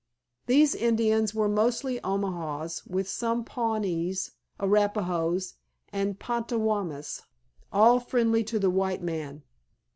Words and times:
These 0.47 0.73
Indians 0.73 1.35
were 1.35 1.47
mostly 1.47 1.99
Omahas, 1.99 2.87
with 2.87 3.07
some 3.07 3.45
Pawnees, 3.45 4.31
Arapahoes 4.59 5.57
and 5.93 6.17
Potawatamis, 6.17 7.21
all 7.71 7.99
friendly 7.99 8.43
to 8.45 8.57
the 8.57 8.71
white 8.71 9.03
man. 9.03 9.43